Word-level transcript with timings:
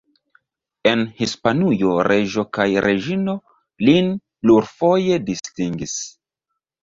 En 0.91 1.01
Hispanujo 1.17 1.91
reĝo 2.07 2.45
kaj 2.59 2.65
reĝino 2.85 3.35
lin 3.89 4.09
plurfoje 4.45 5.19
distingis. 5.29 5.97